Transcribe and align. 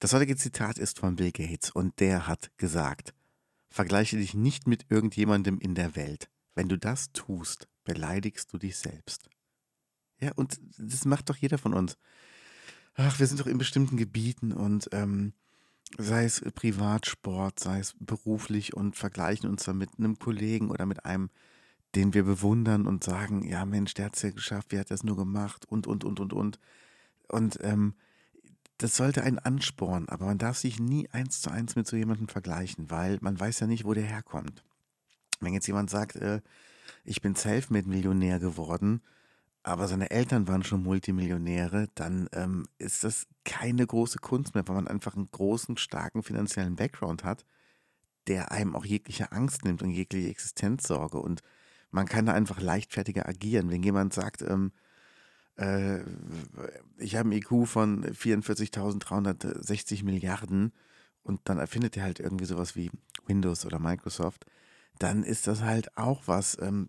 Das 0.00 0.12
heutige 0.12 0.36
Zitat 0.36 0.78
ist 0.78 1.00
von 1.00 1.16
Bill 1.16 1.32
Gates 1.32 1.70
und 1.70 1.98
der 1.98 2.28
hat 2.28 2.56
gesagt, 2.56 3.14
vergleiche 3.68 4.16
dich 4.16 4.32
nicht 4.32 4.68
mit 4.68 4.86
irgendjemandem 4.90 5.58
in 5.58 5.74
der 5.74 5.96
Welt. 5.96 6.30
Wenn 6.54 6.68
du 6.68 6.78
das 6.78 7.12
tust, 7.12 7.68
beleidigst 7.82 8.52
du 8.52 8.58
dich 8.58 8.76
selbst. 8.76 9.28
Ja, 10.20 10.32
und 10.36 10.60
das 10.78 11.04
macht 11.04 11.28
doch 11.30 11.36
jeder 11.36 11.58
von 11.58 11.74
uns. 11.74 11.96
Ach, 12.94 13.18
wir 13.18 13.26
sind 13.26 13.40
doch 13.40 13.46
in 13.46 13.58
bestimmten 13.58 13.96
Gebieten 13.96 14.52
und 14.52 14.88
ähm, 14.92 15.32
sei 15.96 16.24
es 16.24 16.42
Privatsport, 16.54 17.58
sei 17.58 17.80
es 17.80 17.94
beruflich 17.98 18.74
und 18.74 18.94
vergleichen 18.94 19.48
uns 19.48 19.64
dann 19.64 19.78
mit 19.78 19.90
einem 19.98 20.18
Kollegen 20.18 20.70
oder 20.70 20.86
mit 20.86 21.04
einem, 21.04 21.30
den 21.96 22.14
wir 22.14 22.22
bewundern 22.22 22.86
und 22.86 23.02
sagen, 23.02 23.42
ja 23.48 23.64
Mensch, 23.64 23.94
der 23.94 24.06
hat 24.06 24.16
es 24.16 24.22
ja 24.22 24.30
geschafft, 24.30 24.70
wie 24.70 24.78
hat 24.78 24.92
es 24.92 25.02
nur 25.02 25.16
gemacht 25.16 25.64
und, 25.66 25.88
und, 25.88 26.04
und, 26.04 26.20
und, 26.20 26.32
und. 26.32 26.60
Und 27.28 27.58
ähm, 27.62 27.94
das 28.78 28.96
sollte 28.96 29.22
einen 29.22 29.38
anspornen, 29.38 30.08
aber 30.08 30.26
man 30.26 30.38
darf 30.38 30.56
sich 30.56 30.78
nie 30.78 31.08
eins 31.10 31.40
zu 31.40 31.50
eins 31.50 31.74
mit 31.76 31.86
so 31.86 31.96
jemandem 31.96 32.28
vergleichen, 32.28 32.90
weil 32.90 33.18
man 33.20 33.38
weiß 33.38 33.60
ja 33.60 33.66
nicht, 33.66 33.84
wo 33.84 33.92
der 33.92 34.04
herkommt. 34.04 34.64
Wenn 35.40 35.52
jetzt 35.52 35.66
jemand 35.66 35.90
sagt, 35.90 36.16
äh, 36.16 36.40
ich 37.04 37.20
bin 37.20 37.34
Selfmade-Millionär 37.34 38.38
geworden, 38.38 39.02
aber 39.62 39.88
seine 39.88 40.10
Eltern 40.10 40.46
waren 40.48 40.62
schon 40.62 40.82
Multimillionäre, 40.82 41.88
dann 41.94 42.28
ähm, 42.32 42.66
ist 42.78 43.04
das 43.04 43.26
keine 43.44 43.86
große 43.86 44.18
Kunst 44.18 44.54
mehr, 44.54 44.66
weil 44.66 44.76
man 44.76 44.88
einfach 44.88 45.16
einen 45.16 45.30
großen, 45.30 45.76
starken 45.76 46.22
finanziellen 46.22 46.76
Background 46.76 47.24
hat, 47.24 47.44
der 48.28 48.52
einem 48.52 48.76
auch 48.76 48.84
jegliche 48.84 49.32
Angst 49.32 49.64
nimmt 49.64 49.82
und 49.82 49.90
jegliche 49.90 50.28
Existenzsorge. 50.28 51.18
Und 51.18 51.42
man 51.90 52.06
kann 52.06 52.26
da 52.26 52.32
einfach 52.32 52.60
leichtfertiger 52.60 53.28
agieren. 53.28 53.70
Wenn 53.70 53.82
jemand 53.82 54.14
sagt, 54.14 54.42
ähm, 54.42 54.72
äh, 55.58 56.00
ich 56.96 57.16
habe 57.16 57.28
einen 57.28 57.38
IQ 57.38 57.66
von 57.66 58.04
44.360 58.04 60.04
Milliarden 60.04 60.72
und 61.22 61.40
dann 61.44 61.58
erfindet 61.58 61.96
er 61.96 62.04
halt 62.04 62.20
irgendwie 62.20 62.46
sowas 62.46 62.76
wie 62.76 62.90
Windows 63.26 63.66
oder 63.66 63.78
Microsoft, 63.78 64.46
dann 64.98 65.24
ist 65.24 65.46
das 65.46 65.62
halt 65.62 65.96
auch 65.96 66.22
was. 66.26 66.56
Ähm, 66.60 66.88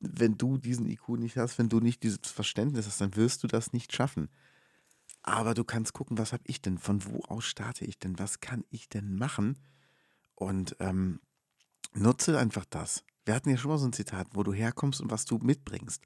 wenn 0.00 0.36
du 0.36 0.58
diesen 0.58 0.86
IQ 0.86 1.08
nicht 1.18 1.36
hast, 1.36 1.58
wenn 1.58 1.68
du 1.68 1.80
nicht 1.80 2.02
dieses 2.02 2.20
Verständnis 2.24 2.86
hast, 2.86 3.00
dann 3.00 3.16
wirst 3.16 3.42
du 3.42 3.46
das 3.46 3.72
nicht 3.72 3.92
schaffen. 3.92 4.28
Aber 5.22 5.54
du 5.54 5.64
kannst 5.64 5.92
gucken, 5.92 6.18
was 6.18 6.32
habe 6.32 6.44
ich 6.46 6.62
denn, 6.62 6.78
von 6.78 7.04
wo 7.04 7.20
aus 7.24 7.44
starte 7.44 7.84
ich 7.84 7.98
denn, 7.98 8.18
was 8.18 8.40
kann 8.40 8.64
ich 8.70 8.88
denn 8.88 9.16
machen? 9.16 9.58
Und 10.34 10.76
ähm, 10.80 11.20
nutze 11.94 12.38
einfach 12.38 12.64
das. 12.64 13.04
Wir 13.24 13.34
hatten 13.34 13.50
ja 13.50 13.56
schon 13.56 13.70
mal 13.70 13.78
so 13.78 13.86
ein 13.86 13.92
Zitat, 13.92 14.28
wo 14.32 14.42
du 14.42 14.52
herkommst 14.52 15.00
und 15.00 15.10
was 15.10 15.24
du 15.24 15.38
mitbringst. 15.38 16.02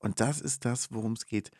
Und 0.00 0.20
das 0.20 0.40
ist 0.40 0.64
das, 0.64 0.92
worum 0.92 1.12
es 1.12 1.26
geht. 1.26 1.50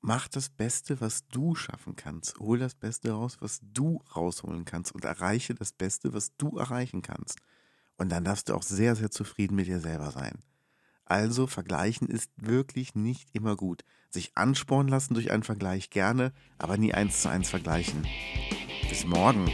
Mach 0.00 0.28
das 0.28 0.48
Beste, 0.48 1.00
was 1.00 1.26
du 1.28 1.54
schaffen 1.54 1.94
kannst. 1.94 2.38
Hol 2.38 2.58
das 2.58 2.74
Beste 2.74 3.10
raus, 3.10 3.36
was 3.40 3.60
du 3.62 4.02
rausholen 4.16 4.64
kannst 4.64 4.94
und 4.94 5.04
erreiche 5.04 5.54
das 5.54 5.72
Beste, 5.72 6.14
was 6.14 6.34
du 6.38 6.56
erreichen 6.56 7.02
kannst. 7.02 7.38
Und 7.98 8.08
dann 8.10 8.24
darfst 8.24 8.48
du 8.48 8.54
auch 8.54 8.62
sehr, 8.62 8.96
sehr 8.96 9.10
zufrieden 9.10 9.56
mit 9.56 9.66
dir 9.66 9.80
selber 9.80 10.10
sein. 10.10 10.38
Also 11.04 11.46
vergleichen 11.46 12.08
ist 12.08 12.30
wirklich 12.36 12.94
nicht 12.94 13.28
immer 13.34 13.56
gut. 13.56 13.84
Sich 14.08 14.30
anspornen 14.36 14.88
lassen 14.88 15.14
durch 15.14 15.32
einen 15.32 15.42
Vergleich 15.42 15.90
gerne, 15.90 16.32
aber 16.56 16.78
nie 16.78 16.94
eins 16.94 17.20
zu 17.20 17.28
eins 17.28 17.50
vergleichen. 17.50 18.06
Bis 18.88 19.04
morgen. 19.04 19.50